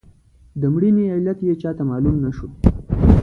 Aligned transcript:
د 0.61 0.63
مړینې 0.73 1.03
علت 1.15 1.39
یې 1.47 1.53
چاته 1.61 1.83
معلوم 1.89 2.15
نه 2.25 2.31
شو. 2.35 2.47